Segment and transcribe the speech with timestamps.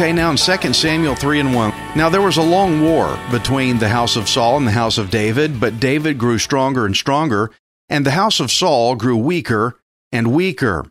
[0.00, 1.70] Okay, now in 2 Samuel 3 and 1.
[1.96, 5.10] Now there was a long war between the house of Saul and the house of
[5.10, 7.50] David, but David grew stronger and stronger,
[7.90, 9.78] and the house of Saul grew weaker
[10.12, 10.86] and weaker.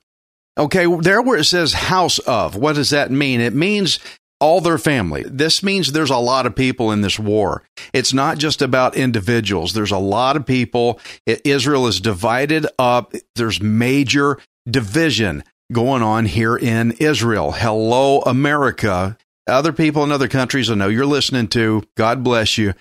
[0.58, 3.40] Okay, there where it says house of, what does that mean?
[3.40, 4.00] It means
[4.42, 5.24] all their family.
[5.24, 7.64] This means there's a lot of people in this war.
[7.94, 9.74] It's not just about individuals.
[9.74, 11.00] There's a lot of people.
[11.26, 13.14] Israel is divided up.
[13.36, 14.38] There's major
[14.70, 17.52] division going on here in Israel.
[17.52, 19.18] Hello, America.
[19.48, 22.74] Other people in other countries I know you're listening to, God bless you.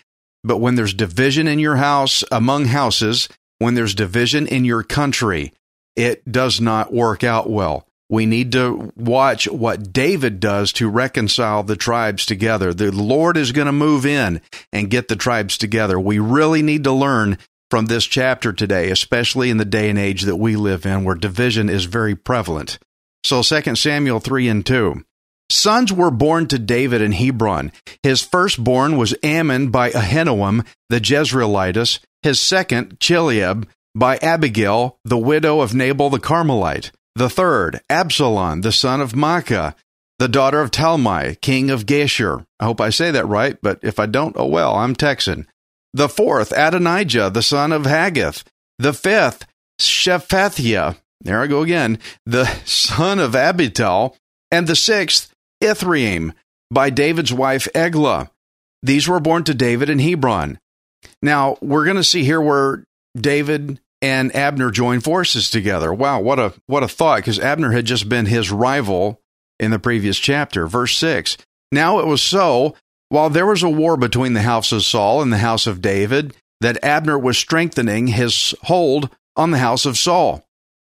[0.44, 5.52] But when there's division in your house, among houses, when there's division in your country,
[5.96, 7.86] it does not work out well.
[8.10, 12.72] We need to watch what David does to reconcile the tribes together.
[12.72, 14.40] The Lord is going to move in
[14.72, 16.00] and get the tribes together.
[16.00, 17.36] We really need to learn
[17.70, 21.14] from this chapter today, especially in the day and age that we live in where
[21.14, 22.78] division is very prevalent.
[23.24, 25.04] So 2 Samuel 3 and 2.
[25.50, 27.72] Sons were born to David in Hebron.
[28.02, 35.60] His firstborn was Amnon by Ahinoam the Jezreelitess, his second, Chileab, by Abigail, the widow
[35.60, 36.90] of Nabal the Carmelite.
[37.14, 39.74] The third, Absalom, the son of Maacah,
[40.18, 42.44] the daughter of Talmai, king of Geshur.
[42.60, 45.46] I hope I say that right, but if I don't, oh well, I'm Texan.
[45.92, 48.44] The fourth, Adonijah, the son of Haggith.
[48.78, 49.46] The fifth,
[49.80, 54.14] Shephatiah, there I go again, the son of Abital.
[54.50, 55.30] And the sixth,
[55.62, 56.32] Ithream,
[56.70, 58.30] by David's wife Eglah.
[58.82, 60.58] These were born to David in Hebron.
[61.22, 62.84] Now, we're going to see here where
[63.16, 65.92] David and Abner join forces together.
[65.92, 69.20] Wow, what a what a thought because Abner had just been his rival
[69.58, 70.66] in the previous chapter.
[70.66, 71.36] Verse 6.
[71.72, 72.76] Now it was so
[73.08, 76.34] while there was a war between the house of Saul and the house of David
[76.60, 80.44] that Abner was strengthening his hold on the house of Saul.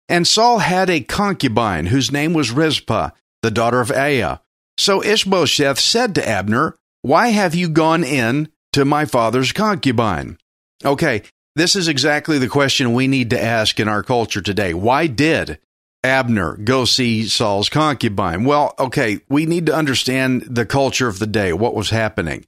[0.09, 3.11] And Saul had a concubine whose name was Rizpah,
[3.43, 4.41] the daughter of Aiah.
[4.79, 10.39] So Ishbosheth said to Abner, Why have you gone in to my father's concubine?
[10.85, 11.23] Okay,
[11.57, 14.75] this is exactly the question we need to ask in our culture today.
[14.75, 15.59] Why did
[16.05, 18.45] Abner go see Saul's concubine?
[18.45, 22.45] Well, okay, we need to understand the culture of the day, what was happening.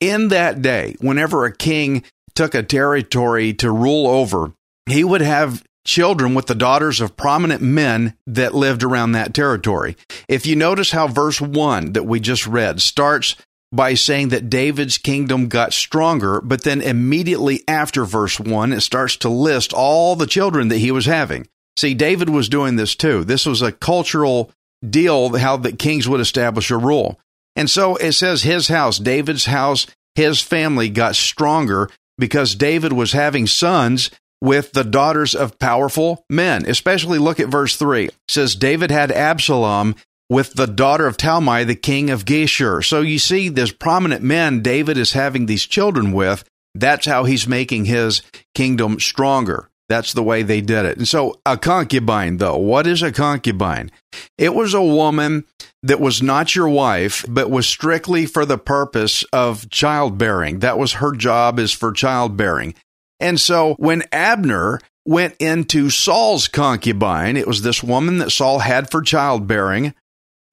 [0.00, 2.04] In that day, whenever a king
[2.34, 4.52] took a territory to rule over,
[4.86, 9.96] he would have children with the daughters of prominent men that lived around that territory.
[10.28, 13.36] If you notice how verse 1 that we just read starts
[13.72, 19.16] by saying that David's kingdom got stronger, but then immediately after verse 1, it starts
[19.18, 21.48] to list all the children that he was having.
[21.76, 23.24] See, David was doing this too.
[23.24, 24.50] This was a cultural
[24.88, 27.20] deal, how the kings would establish a rule.
[27.54, 33.12] And so it says his house, David's house, his family got stronger because David was
[33.12, 34.10] having sons
[34.40, 36.64] with the daughters of powerful men.
[36.66, 38.06] Especially look at verse 3.
[38.06, 39.96] It says David had Absalom
[40.28, 42.84] with the daughter of Talmai, the king of Geshur.
[42.84, 46.44] So you see, there's prominent men David is having these children with.
[46.74, 48.22] That's how he's making his
[48.54, 49.70] kingdom stronger.
[49.88, 50.98] That's the way they did it.
[50.98, 53.92] And so, a concubine, though, what is a concubine?
[54.36, 55.44] It was a woman
[55.84, 60.58] that was not your wife, but was strictly for the purpose of childbearing.
[60.58, 62.74] That was her job, is for childbearing.
[63.20, 68.90] And so, when Abner went into Saul's concubine, it was this woman that Saul had
[68.90, 69.94] for childbearing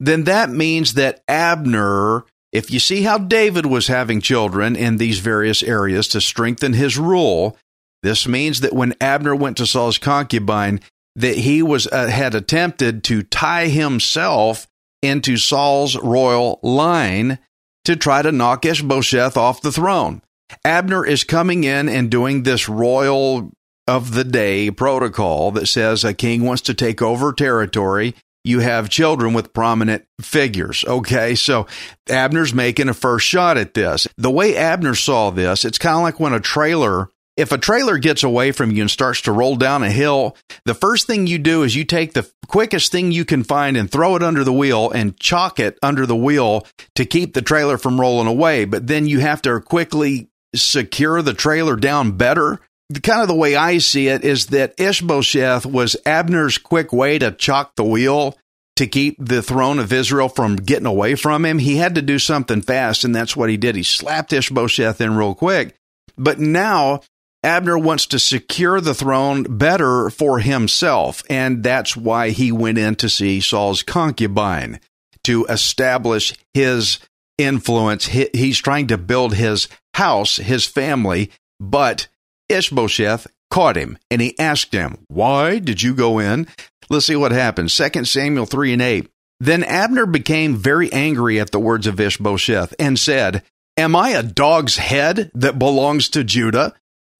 [0.05, 5.19] then that means that Abner, if you see how David was having children in these
[5.19, 7.57] various areas to strengthen his rule,
[8.01, 10.81] this means that when Abner went to Saul's concubine,
[11.15, 14.67] that he was uh, had attempted to tie himself
[15.01, 17.39] into Saul's royal line
[17.85, 20.21] to try to knock Ishbosheth off the throne.
[20.65, 23.51] Abner is coming in and doing this royal
[23.87, 28.89] of the day protocol that says a king wants to take over territory you have
[28.89, 30.83] children with prominent figures.
[30.85, 31.67] Okay, so
[32.09, 34.07] Abner's making a first shot at this.
[34.17, 37.97] The way Abner saw this, it's kind of like when a trailer if a trailer
[37.97, 41.39] gets away from you and starts to roll down a hill, the first thing you
[41.39, 44.53] do is you take the quickest thing you can find and throw it under the
[44.53, 48.65] wheel and chalk it under the wheel to keep the trailer from rolling away.
[48.65, 52.59] But then you have to quickly secure the trailer down better.
[53.01, 57.31] Kind of the way I see it is that Ishbosheth was Abner's quick way to
[57.31, 58.37] chalk the wheel
[58.75, 61.59] to keep the throne of Israel from getting away from him.
[61.59, 63.75] He had to do something fast, and that's what he did.
[63.75, 65.75] He slapped Ishbosheth in real quick.
[66.17, 67.01] But now
[67.43, 72.95] Abner wants to secure the throne better for himself, and that's why he went in
[72.95, 74.79] to see Saul's concubine
[75.23, 76.99] to establish his
[77.37, 78.05] influence.
[78.05, 82.07] He's trying to build his house, his family, but
[82.49, 86.47] Ishbosheth caught him and he asked him, Why did you go in?
[86.89, 87.75] Let's see what happens.
[87.75, 89.09] 2 Samuel 3 and 8.
[89.39, 93.43] Then Abner became very angry at the words of Ishbosheth and said,
[93.75, 96.73] Am I a dog's head that belongs to Judah?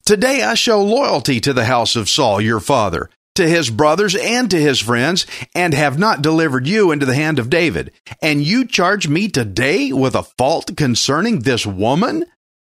[0.06, 4.52] Today I show loyalty to the house of Saul, your father, to his brothers and
[4.52, 5.26] to his friends,
[5.56, 7.92] and have not delivered you into the hand of David.
[8.22, 12.26] And you charge me today with a fault concerning this woman?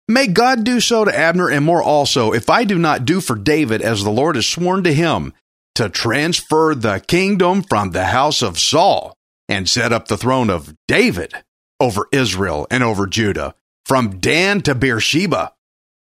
[0.07, 3.37] May God do so to Abner and more also, if I do not do for
[3.37, 5.33] David as the Lord has sworn to him,
[5.75, 9.17] to transfer the kingdom from the house of Saul
[9.49, 11.35] and set up the throne of David
[11.81, 13.55] over Israel and over Judah,
[13.85, 15.53] from Dan to Beersheba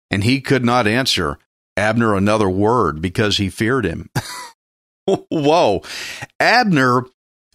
[0.10, 1.38] and he could not answer
[1.76, 4.10] Abner another word because he feared him.
[5.30, 5.84] Whoa.
[6.40, 7.04] Abner,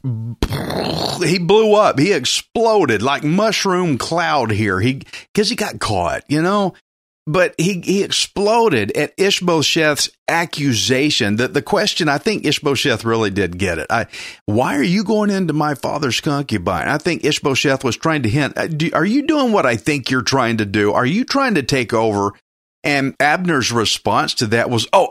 [0.05, 1.99] he blew up.
[1.99, 4.81] He exploded like mushroom cloud here.
[4.81, 5.03] He,
[5.35, 6.75] cause he got caught, you know?
[7.25, 13.59] But he, he exploded at Ishbosheth's accusation that the question, I think Ishbosheth really did
[13.59, 13.87] get it.
[13.91, 14.07] I,
[14.47, 16.89] why are you going into my father's concubine?
[16.89, 20.23] I think Ishbosheth was trying to hint, uh, are you doing what I think you're
[20.23, 20.93] trying to do?
[20.93, 22.33] Are you trying to take over?
[22.83, 25.11] And Abner's response to that was, oh,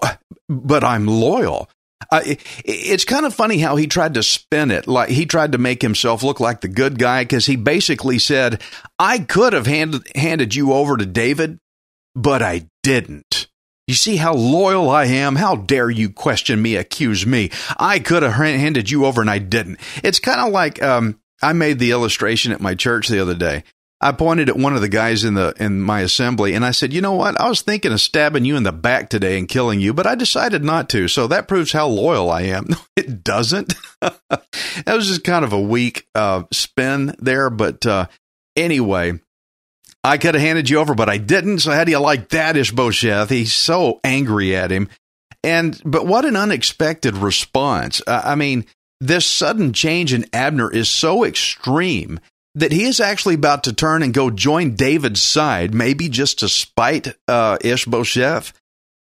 [0.49, 1.69] but I'm loyal.
[2.09, 2.21] Uh,
[2.65, 4.87] it's kind of funny how he tried to spin it.
[4.87, 8.61] Like he tried to make himself look like the good guy because he basically said,
[8.97, 11.59] I could have handed, handed you over to David,
[12.15, 13.47] but I didn't.
[13.87, 15.35] You see how loyal I am?
[15.35, 17.51] How dare you question me, accuse me?
[17.77, 19.79] I could have handed you over and I didn't.
[20.03, 23.63] It's kind of like um, I made the illustration at my church the other day.
[24.01, 26.91] I pointed at one of the guys in the in my assembly and I said,
[26.91, 27.39] "You know what?
[27.39, 30.15] I was thinking of stabbing you in the back today and killing you, but I
[30.15, 31.07] decided not to.
[31.07, 32.67] So that proves how loyal I am."
[32.97, 33.73] It doesn't.
[34.01, 38.05] that was just kind of a weak uh, spin there, but uh,
[38.55, 39.19] anyway,
[40.03, 41.59] I could have handed you over, but I didn't.
[41.59, 43.29] So how do you like that, Ishbosheth?
[43.29, 44.87] He's so angry at him.
[45.43, 48.01] And but what an unexpected response.
[48.05, 48.65] Uh, I mean,
[48.99, 52.19] this sudden change in Abner is so extreme
[52.55, 56.49] that he is actually about to turn and go join David's side, maybe just to
[56.49, 58.53] spite uh, Ishbosheth,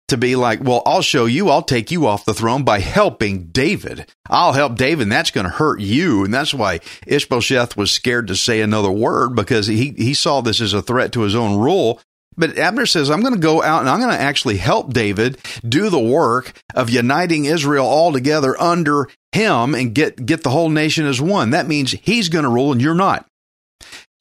[0.10, 3.48] to be like, well, I'll show you, I'll take you off the throne by helping
[3.48, 4.10] David.
[4.30, 6.24] I'll help David, and that's going to hurt you.
[6.24, 10.62] And that's why Ishbosheth was scared to say another word because he, he saw this
[10.62, 12.00] as a threat to his own rule.
[12.38, 15.40] But Abner says, I'm going to go out and I'm going to actually help David
[15.68, 20.70] do the work of uniting Israel all together under him and get, get the whole
[20.70, 21.50] nation as one.
[21.50, 23.28] That means he's going to rule and you're not.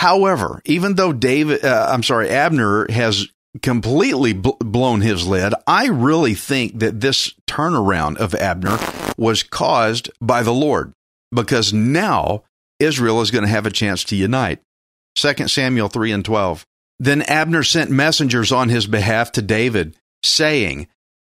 [0.01, 3.29] However, even though David, uh, I'm sorry, Abner has
[3.63, 8.79] completely bl- blown his lid, I really think that this turnaround of Abner
[9.17, 10.93] was caused by the Lord
[11.33, 12.45] because now
[12.79, 14.61] Israel is going to have a chance to unite.
[15.17, 16.67] 2 Samuel 3 and 12.
[16.99, 20.89] Then Abner sent messengers on his behalf to David, saying,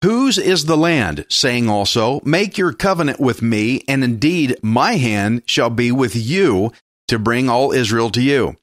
[0.03, 1.27] Whose is the land?
[1.29, 6.73] Saying also, Make your covenant with me, and indeed my hand shall be with you,
[7.09, 8.57] to bring all Israel to you.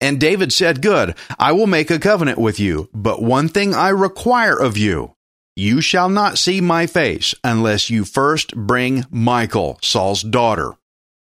[0.00, 3.88] And David said, Good, I will make a covenant with you, but one thing I
[3.88, 5.14] require of you.
[5.56, 10.74] You shall not see my face unless you first bring Michal, Saul's daughter,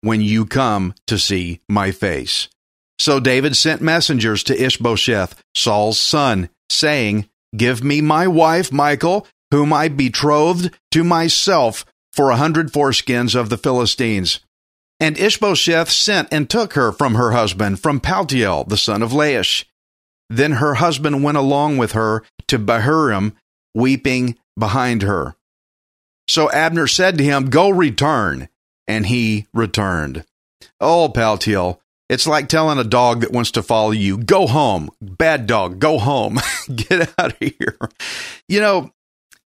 [0.01, 2.50] when you come to see my face.
[2.98, 9.72] So David sent messengers to Ishbosheth, Saul's son, saying, Give me my wife, Michal, whom
[9.72, 14.39] I betrothed to myself for a hundred foreskins of the Philistines.
[15.05, 19.63] And Ishbosheth sent and took her from her husband, from Paltiel, the son of Laish.
[20.31, 23.33] Then her husband went along with her to Bahurim,
[23.75, 25.35] weeping behind her.
[26.27, 28.50] So Abner said to him, Go return.
[28.88, 30.25] And he returned.
[30.81, 31.77] Oh, Paltiel,
[32.09, 34.89] it's like telling a dog that wants to follow you, Go home.
[35.00, 36.39] Bad dog, go home.
[36.75, 37.77] Get out of here.
[38.50, 38.91] You know,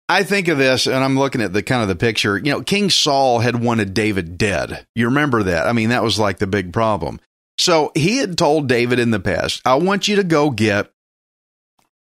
[0.09, 2.37] I think of this and I'm looking at the kind of the picture.
[2.37, 4.85] You know, King Saul had wanted David dead.
[4.95, 5.67] You remember that?
[5.67, 7.21] I mean, that was like the big problem.
[7.59, 10.91] So he had told David in the past, I want you to go get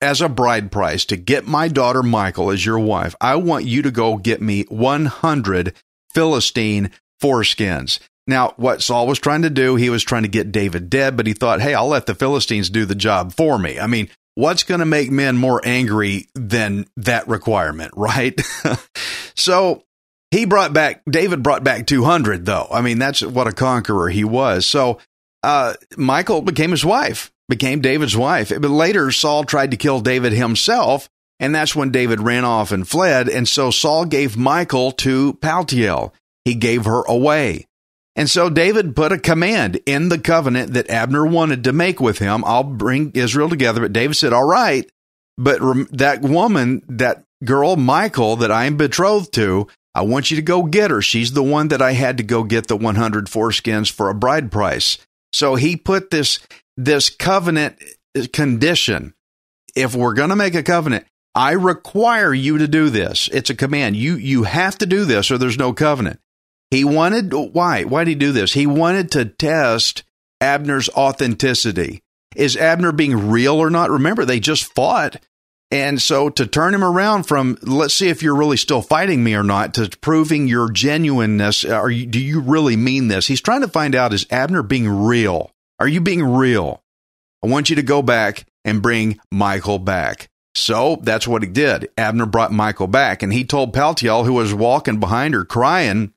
[0.01, 3.81] as a bride price to get my daughter Michal as your wife, I want you
[3.81, 5.73] to go get me 100
[6.13, 7.99] Philistine foreskins.
[8.27, 11.27] Now, what Saul was trying to do, he was trying to get David dead, but
[11.27, 13.79] he thought, hey, I'll let the Philistines do the job for me.
[13.79, 18.39] I mean, what's going to make men more angry than that requirement, right?
[19.35, 19.83] so
[20.31, 22.67] he brought back, David brought back 200, though.
[22.71, 24.67] I mean, that's what a conqueror he was.
[24.67, 24.99] So
[25.43, 28.49] uh, Michal became his wife, became David's wife.
[28.49, 31.09] But later, Saul tried to kill David himself.
[31.37, 33.27] And that's when David ran off and fled.
[33.27, 36.13] And so Saul gave Michal to Paltiel.
[36.45, 37.67] He gave her away.
[38.15, 42.19] And so David put a command in the covenant that Abner wanted to make with
[42.19, 42.43] him.
[42.45, 43.81] I'll bring Israel together.
[43.81, 44.89] But David said, all right.
[45.37, 45.59] But
[45.91, 50.63] that woman, that girl, Michal, that I am betrothed to, I want you to go
[50.63, 51.01] get her.
[51.01, 54.51] She's the one that I had to go get the 100 foreskins for a bride
[54.51, 54.97] price.
[55.33, 56.39] So he put this,
[56.77, 57.81] this covenant
[58.31, 59.13] condition.
[59.75, 63.29] If we're going to make a covenant, I require you to do this.
[63.33, 63.97] It's a command.
[63.97, 66.21] You, you have to do this or there's no covenant.
[66.75, 67.85] He wanted, why?
[67.85, 68.51] Why did he do this?
[68.51, 70.03] He wanted to test
[70.41, 72.01] Abner's authenticity.
[72.35, 73.89] Is Abner being real or not?
[73.89, 75.15] Remember, they just fought.
[75.71, 79.35] And so to turn him around from, let's see if you're really still fighting me
[79.35, 83.27] or not, to proving your genuineness, are you, do you really mean this?
[83.27, 85.51] He's trying to find out, is Abner being real?
[85.79, 86.83] Are you being real?
[87.41, 90.27] I want you to go back and bring Michal back.
[90.55, 91.89] So that's what he did.
[91.97, 96.11] Abner brought Michal back and he told Paltiel, who was walking behind her crying,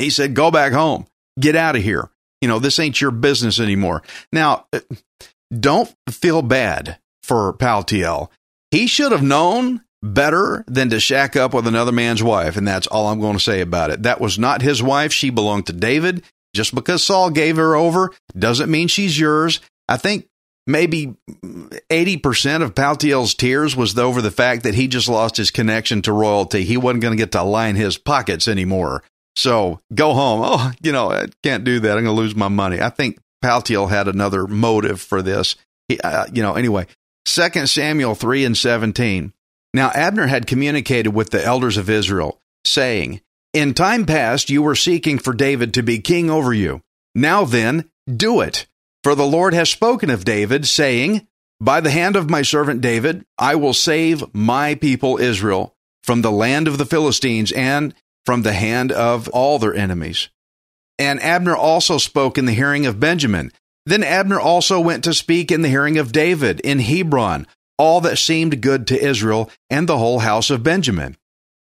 [0.00, 1.06] he said, Go back home.
[1.38, 2.10] Get out of here.
[2.40, 4.02] You know, this ain't your business anymore.
[4.32, 4.66] Now,
[5.58, 8.28] don't feel bad for Paltiel.
[8.70, 12.86] He should have known better than to shack up with another man's wife, and that's
[12.86, 14.02] all I'm going to say about it.
[14.04, 15.12] That was not his wife.
[15.12, 16.24] She belonged to David.
[16.54, 19.60] Just because Saul gave her over doesn't mean she's yours.
[19.88, 20.26] I think
[20.66, 21.14] maybe
[21.44, 26.12] 80% of Paltiel's tears was over the fact that he just lost his connection to
[26.12, 26.64] royalty.
[26.64, 29.02] He wasn't going to get to line his pockets anymore.
[29.36, 30.40] So go home.
[30.44, 31.96] Oh, you know, I can't do that.
[31.96, 32.80] I'm going to lose my money.
[32.80, 35.56] I think Paltiel had another motive for this.
[35.88, 36.86] He, uh, you know, anyway,
[37.24, 39.32] 2 Samuel 3 and 17.
[39.72, 43.20] Now Abner had communicated with the elders of Israel, saying,
[43.52, 46.82] In time past you were seeking for David to be king over you.
[47.14, 48.66] Now then, do it.
[49.02, 51.26] For the Lord has spoken of David, saying,
[51.60, 56.32] By the hand of my servant David, I will save my people Israel from the
[56.32, 57.94] land of the Philistines and
[58.26, 60.28] from the hand of all their enemies.
[60.98, 63.52] And Abner also spoke in the hearing of Benjamin.
[63.86, 67.46] Then Abner also went to speak in the hearing of David in Hebron,
[67.78, 71.16] all that seemed good to Israel and the whole house of Benjamin.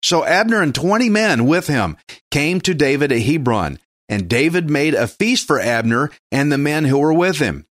[0.02, 1.97] So Abner and twenty men with him
[2.30, 3.78] came to David at Hebron,
[4.09, 7.64] and David made a feast for Abner and the men who were with him.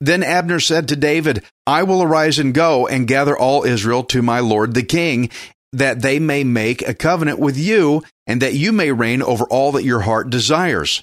[0.00, 4.22] Then Abner said to David, I will arise and go and gather all Israel to
[4.22, 5.30] my lord the king,
[5.78, 9.72] that they may make a covenant with you, and that you may reign over all
[9.72, 11.02] that your heart desires.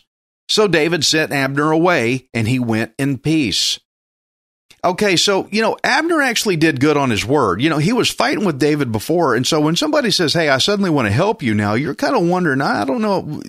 [0.49, 3.79] So David sent Abner away, and he went in peace.
[4.85, 7.61] Okay, so, you know, Abner actually did good on his word.
[7.61, 9.33] You know, he was fighting with David before.
[9.33, 12.15] And so when somebody says, Hey, I suddenly want to help you now, you're kind
[12.15, 13.41] of wondering, I don't know.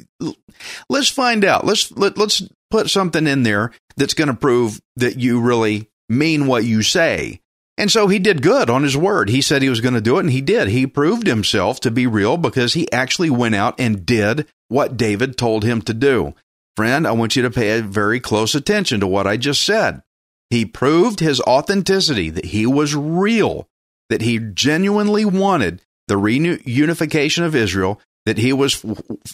[0.88, 1.66] Let's find out.
[1.66, 6.46] Let's, let, let's put something in there that's going to prove that you really mean
[6.46, 7.40] what you say.
[7.76, 9.28] And so he did good on his word.
[9.28, 10.68] He said he was going to do it, and he did.
[10.68, 15.36] He proved himself to be real because he actually went out and did what David
[15.36, 16.34] told him to do.
[16.76, 20.02] Friend, I want you to pay very close attention to what I just said.
[20.50, 23.66] He proved his authenticity, that he was real,
[24.08, 28.84] that he genuinely wanted the reunification of Israel, that he was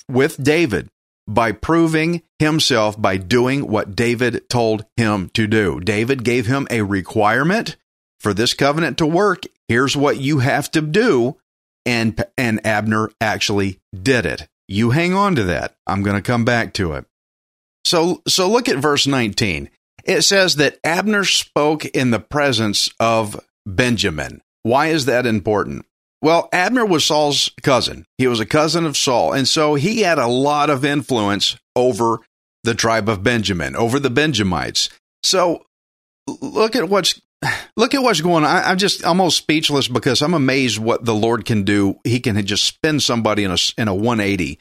[0.09, 0.89] with David
[1.27, 5.79] by proving himself by doing what David told him to do.
[5.81, 7.77] David gave him a requirement
[8.21, 11.37] for this covenant to work, here's what you have to do.
[11.87, 14.47] And, and Abner actually did it.
[14.69, 15.75] You hang on to that.
[15.87, 17.07] I'm going to come back to it.
[17.85, 19.71] So, so look at verse 19.
[20.05, 24.43] It says that Abner spoke in the presence of Benjamin.
[24.63, 25.87] Why is that important?
[26.23, 28.05] Well, Abner was Saul's cousin.
[28.19, 29.33] He was a cousin of Saul.
[29.33, 32.21] And so he had a lot of influence over
[32.63, 34.91] the tribe of Benjamin, over the Benjamites.
[35.23, 35.65] So
[36.27, 37.21] look at what's
[37.77, 38.51] look at what's going on.
[38.51, 41.99] I, am just almost speechless because I'm amazed what the Lord can do.
[42.05, 44.59] He can just spin somebody in a in a 180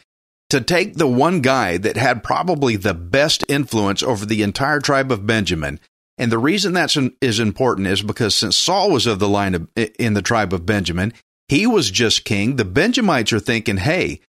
[0.50, 5.12] to take the one guy that had probably the best influence over the entire tribe
[5.12, 5.80] of Benjamin.
[6.18, 9.56] And the reason that is is important is because since Saul was of the line
[9.56, 11.14] of, in the tribe of Benjamin,
[11.48, 12.56] he was just king.
[12.56, 14.22] The Benjamites are thinking, hey,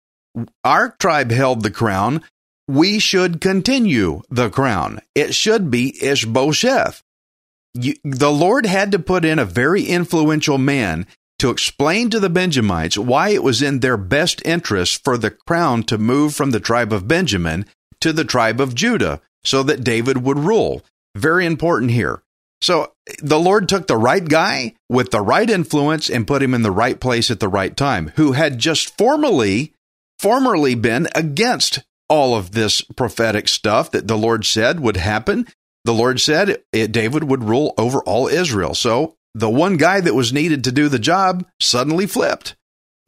[0.64, 2.24] our tribe held the crown.
[2.68, 5.02] We should continue the crown.
[5.16, 7.02] It should be Ishbosheth.
[7.74, 11.06] You, the Lord had to put in a very influential man
[11.40, 15.84] to explain to the Benjamites why it was in their best interest for the crown
[15.84, 17.66] to move from the tribe of Benjamin
[18.02, 20.84] to the tribe of Judah so that David would rule.
[21.16, 22.22] Very important here.
[22.62, 26.62] So the Lord took the right guy with the right influence and put him in
[26.62, 29.74] the right place at the right time, who had just formerly,
[30.18, 35.48] formerly been against all of this prophetic stuff that the Lord said would happen.
[35.86, 38.76] The Lord said it, David would rule over all Israel.
[38.76, 42.56] So the one guy that was needed to do the job suddenly flipped.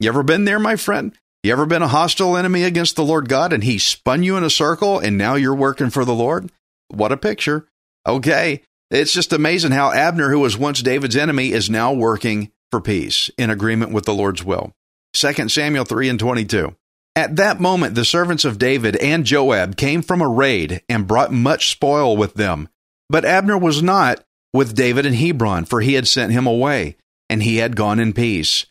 [0.00, 1.16] You ever been there, my friend?
[1.42, 4.44] You ever been a hostile enemy against the Lord God and he spun you in
[4.44, 6.50] a circle and now you're working for the Lord?
[6.88, 7.68] What a picture.
[8.06, 8.62] Okay.
[8.90, 13.30] It's just amazing how Abner, who was once David's enemy, is now working for peace
[13.38, 14.72] in agreement with the Lord's will.
[15.14, 16.74] 2 Samuel 3 and 22.
[17.14, 21.32] At that moment, the servants of David and Joab came from a raid and brought
[21.32, 22.68] much spoil with them.
[23.10, 26.96] But Abner was not with David in Hebron, for he had sent him away,
[27.28, 28.66] and he had gone in peace.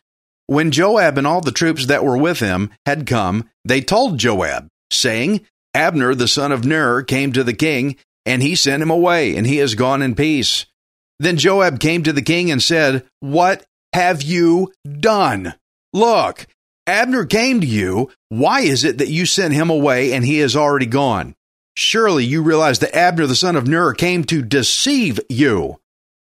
[0.48, 4.68] When Joab and all the troops that were with him had come, they told Joab,
[4.92, 5.42] saying,
[5.74, 7.96] Abner the son of Ner came to the king,
[8.26, 10.66] and he sent him away, and he has gone in peace.
[11.20, 15.54] Then Joab came to the king and said, What have you done?
[15.94, 16.48] Look,
[16.88, 18.10] Abner came to you.
[18.30, 21.36] Why is it that you sent him away and he has already gone?
[21.76, 25.80] Surely you realize that Abner the son of Ner came to deceive you,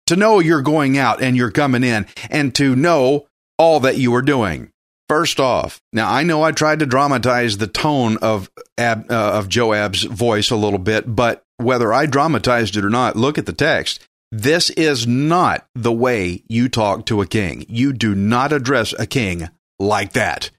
[0.06, 4.14] to know you're going out and you're coming in, and to know all that you
[4.14, 4.70] are doing.
[5.08, 9.48] First off, now I know I tried to dramatize the tone of Ab, uh, of
[9.48, 13.52] Joab's voice a little bit, but whether I dramatized it or not, look at the
[13.54, 14.06] text.
[14.30, 17.64] This is not the way you talk to a king.
[17.68, 20.50] You do not address a king like that.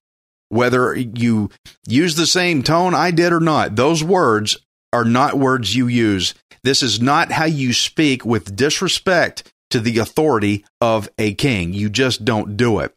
[0.49, 1.49] Whether you
[1.88, 4.57] use the same tone I did or not, those words
[4.91, 6.33] are not words you use.
[6.63, 11.73] This is not how you speak with disrespect to the authority of a king.
[11.73, 12.95] You just don't do it.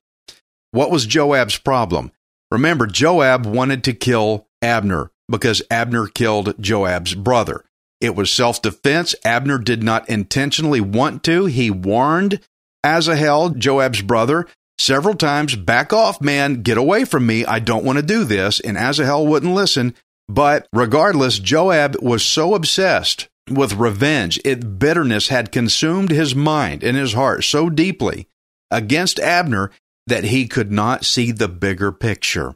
[0.71, 2.13] What was Joab's problem?
[2.51, 7.65] Remember, Joab wanted to kill Abner because Abner killed Joab's brother.
[8.01, 9.15] It was self defense.
[9.25, 11.47] Abner did not intentionally want to.
[11.47, 12.41] He warned
[12.85, 14.47] Asahel, Joab's brother,
[14.83, 17.45] several times back off, man, get away from me.
[17.45, 18.61] I don't want to do this.
[18.61, 19.95] And Asahel wouldn't listen.
[20.29, 26.97] But regardless, Joab was so obsessed with revenge, it bitterness had consumed his mind and
[26.97, 28.29] his heart so deeply
[28.71, 29.71] against Abner
[30.07, 32.55] that he could not see the bigger picture.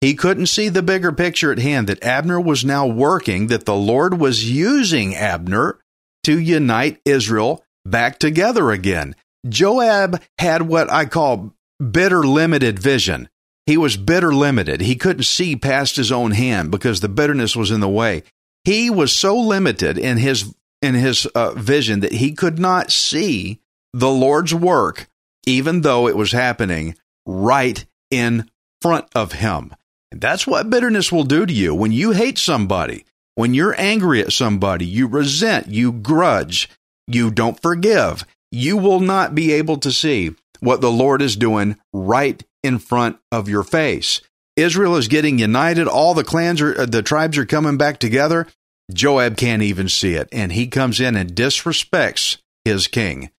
[0.00, 3.74] He couldn't see the bigger picture at hand that Abner was now working, that the
[3.74, 5.78] Lord was using Abner
[6.24, 9.16] to unite Israel back together again.
[9.48, 13.28] Joab had what I call bitter limited vision.
[13.66, 14.80] He was bitter limited.
[14.80, 18.22] He couldn't see past his own hand because the bitterness was in the way.
[18.64, 23.60] He was so limited in his in his uh, vision that he could not see
[23.92, 25.08] the Lord's work
[25.48, 26.94] even though it was happening
[27.26, 28.50] right in
[28.82, 29.74] front of him.
[30.12, 31.74] That's what bitterness will do to you.
[31.74, 36.68] When you hate somebody, when you're angry at somebody, you resent, you grudge,
[37.06, 41.76] you don't forgive, you will not be able to see what the Lord is doing
[41.92, 44.20] right in front of your face.
[44.56, 45.86] Israel is getting united.
[45.86, 48.46] All the clans are, the tribes are coming back together.
[48.92, 50.28] Joab can't even see it.
[50.32, 53.30] And he comes in and disrespects his king.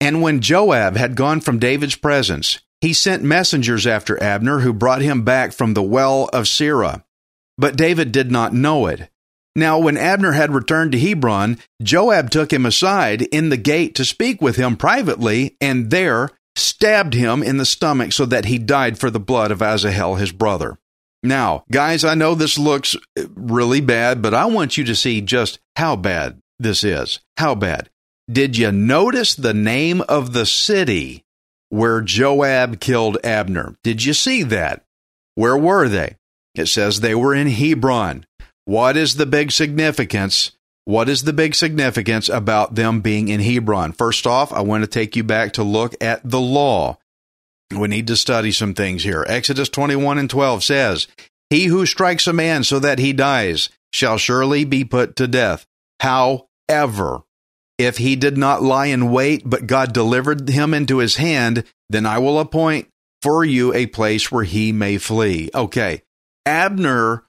[0.00, 5.02] And when Joab had gone from David's presence, he sent messengers after Abner who brought
[5.02, 7.04] him back from the well of Sirah.
[7.58, 9.10] But David did not know it.
[9.54, 14.04] Now, when Abner had returned to Hebron, Joab took him aside in the gate to
[14.04, 18.98] speak with him privately, and there stabbed him in the stomach so that he died
[18.98, 20.78] for the blood of Asahel, his brother.
[21.22, 22.96] Now, guys, I know this looks
[23.34, 27.20] really bad, but I want you to see just how bad this is.
[27.36, 27.90] How bad.
[28.30, 31.24] Did you notice the name of the city
[31.68, 33.76] where Joab killed Abner?
[33.82, 34.84] Did you see that?
[35.34, 36.16] Where were they?
[36.54, 38.24] It says they were in Hebron.
[38.64, 40.52] What is the big significance?
[40.90, 43.92] What is the big significance about them being in Hebron?
[43.92, 46.98] First off, I want to take you back to look at the law.
[47.70, 49.24] We need to study some things here.
[49.28, 51.06] Exodus 21 and 12 says,
[51.48, 55.64] He who strikes a man so that he dies shall surely be put to death.
[56.00, 57.20] However,
[57.78, 62.04] if he did not lie in wait, but God delivered him into his hand, then
[62.04, 62.88] I will appoint
[63.22, 65.50] for you a place where he may flee.
[65.54, 66.02] Okay.
[66.44, 67.22] Abner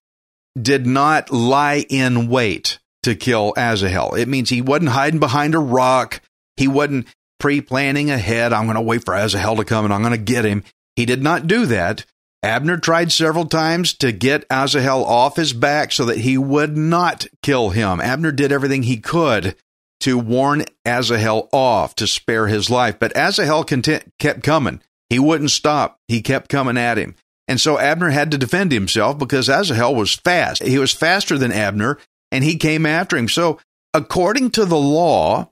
[0.59, 4.13] did not lie in wait to kill Asahel.
[4.13, 6.21] It means he wasn't hiding behind a rock.
[6.57, 7.07] He wasn't
[7.39, 8.53] pre planning ahead.
[8.53, 10.63] I'm going to wait for Asahel to come and I'm going to get him.
[10.95, 12.05] He did not do that.
[12.43, 17.27] Abner tried several times to get Asahel off his back so that he would not
[17.43, 18.01] kill him.
[18.01, 19.55] Abner did everything he could
[20.01, 22.97] to warn Asahel off to spare his life.
[22.97, 24.81] But Asahel content, kept coming.
[25.09, 25.99] He wouldn't stop.
[26.07, 27.15] He kept coming at him.
[27.47, 30.63] And so Abner had to defend himself because Asahel was fast.
[30.63, 31.99] He was faster than Abner
[32.31, 33.27] and he came after him.
[33.27, 33.59] So
[33.93, 35.51] according to the law,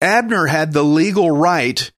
[0.00, 1.90] Abner had the legal right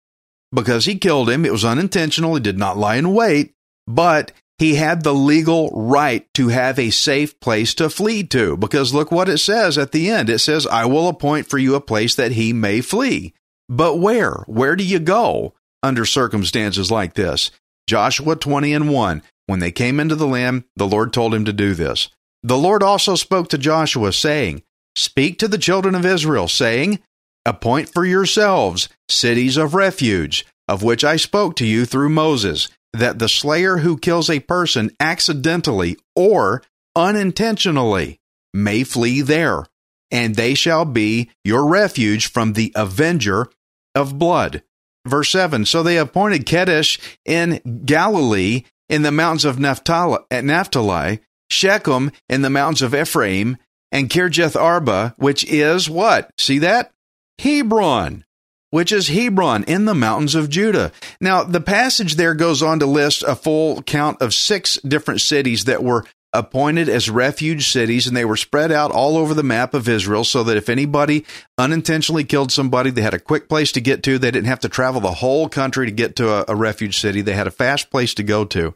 [0.53, 1.45] because he killed him.
[1.45, 2.35] It was unintentional.
[2.35, 3.55] He did not lie in wait,
[3.87, 8.95] but he had the legal right to have a safe place to flee to because
[8.95, 10.31] look what it says at the end.
[10.31, 13.35] It says, I will appoint for you a place that he may flee.
[13.69, 14.45] But where?
[14.47, 17.51] Where do you go under circumstances like this?
[17.87, 19.23] Joshua 20 and 1.
[19.47, 22.09] When they came into the land, the Lord told him to do this.
[22.47, 24.63] The Lord also spoke to Joshua, saying,
[24.95, 27.01] Speak to the children of Israel, saying,
[27.45, 33.19] Appoint for yourselves cities of refuge, of which I spoke to you through Moses that
[33.19, 36.63] the slayer who kills a person accidentally or
[36.95, 38.21] unintentionally
[38.55, 39.67] may flee there,
[40.13, 43.49] and they shall be your refuge from the avenger
[43.93, 44.63] of blood.
[45.05, 51.23] Verse 7 So they appointed Kedesh in Galilee in the mountains of Naphtali, at Naphtali,
[51.51, 53.57] Shechem in the mountains of Ephraim,
[53.93, 56.31] and Kirjath Arba, which is what?
[56.39, 56.93] See that?
[57.39, 58.25] Hebron
[58.71, 60.93] which is Hebron in the mountains of Judah.
[61.21, 65.65] Now, the passage there goes on to list a full count of six different cities
[65.65, 69.73] that were appointed as refuge cities, and they were spread out all over the map
[69.73, 71.25] of Israel so that if anybody
[71.57, 74.19] unintentionally killed somebody, they had a quick place to get to.
[74.19, 77.23] They didn't have to travel the whole country to get to a, a refuge city.
[77.23, 78.75] They had a fast place to go to.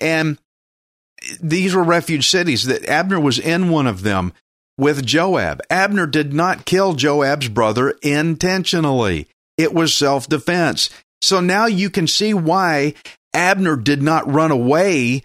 [0.00, 0.38] And
[1.40, 4.32] these were refuge cities that Abner was in one of them
[4.78, 5.60] with Joab.
[5.70, 9.28] Abner did not kill Joab's brother intentionally.
[9.56, 10.90] It was self defense.
[11.20, 12.94] So now you can see why
[13.32, 15.22] Abner did not run away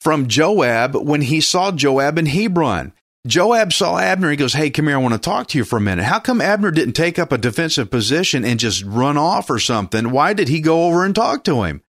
[0.00, 2.92] from Joab when he saw Joab in Hebron.
[3.26, 4.30] Joab saw Abner.
[4.30, 4.96] He goes, Hey, come here.
[4.96, 6.04] I want to talk to you for a minute.
[6.04, 10.10] How come Abner didn't take up a defensive position and just run off or something?
[10.10, 11.82] Why did he go over and talk to him?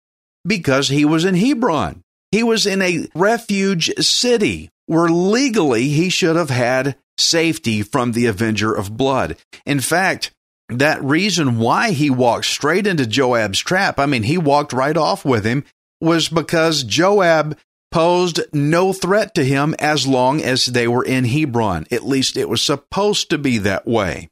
[0.45, 2.03] Because he was in Hebron.
[2.31, 8.25] He was in a refuge city where legally he should have had safety from the
[8.25, 9.37] avenger of blood.
[9.65, 10.31] In fact,
[10.69, 15.25] that reason why he walked straight into Joab's trap, I mean, he walked right off
[15.25, 15.65] with him,
[15.99, 17.57] was because Joab
[17.91, 21.85] posed no threat to him as long as they were in Hebron.
[21.91, 24.29] At least it was supposed to be that way.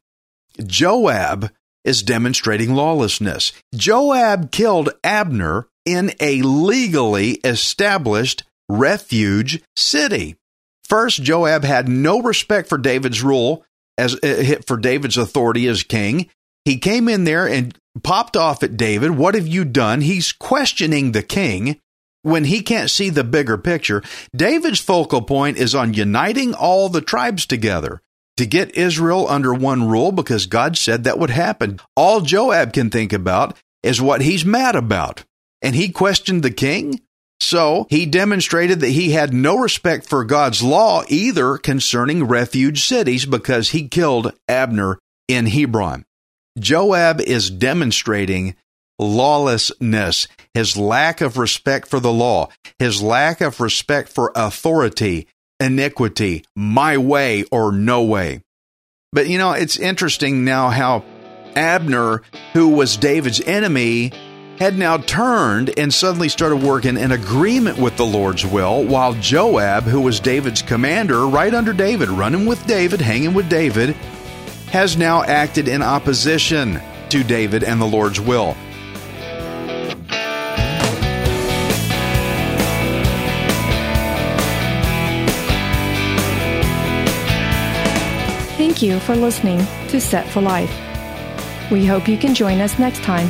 [0.65, 1.51] Joab
[1.83, 3.51] is demonstrating lawlessness.
[3.75, 10.35] Joab killed Abner in a legally established refuge city.
[10.83, 13.63] First, Joab had no respect for David's rule
[13.97, 16.29] as uh, for David's authority as king.
[16.65, 19.11] He came in there and popped off at David.
[19.11, 20.01] What have you done?
[20.01, 21.79] He's questioning the king
[22.21, 24.03] when he can't see the bigger picture.
[24.35, 28.01] David's focal point is on uniting all the tribes together
[28.37, 31.79] to get Israel under one rule because God said that would happen.
[31.95, 35.23] All Joab can think about is what he's mad about.
[35.61, 37.01] And he questioned the king.
[37.41, 43.25] So he demonstrated that he had no respect for God's law either concerning refuge cities
[43.25, 46.05] because he killed Abner in Hebron.
[46.57, 48.55] Joab is demonstrating
[48.99, 55.27] lawlessness, his lack of respect for the law, his lack of respect for authority,
[55.59, 58.41] iniquity, my way or no way.
[59.13, 61.05] But you know, it's interesting now how
[61.55, 62.21] Abner,
[62.53, 64.11] who was David's enemy,
[64.59, 69.83] had now turned and suddenly started working in agreement with the Lord's will, while Joab,
[69.83, 73.95] who was David's commander, right under David, running with David, hanging with David,
[74.71, 78.53] has now acted in opposition to David and the Lord's will.
[88.57, 90.69] Thank you for listening to Set for Life.
[91.71, 93.29] We hope you can join us next time